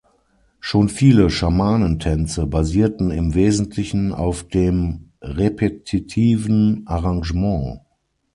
Schon 0.59 0.89
viele 0.89 1.29
Schamanentänze 1.29 2.47
basierten 2.47 3.11
im 3.11 3.35
Wesentlichen 3.35 4.13
auf 4.13 4.43
dem 4.47 5.11
repetitiven 5.21 6.87
Arrangement. 6.87 7.81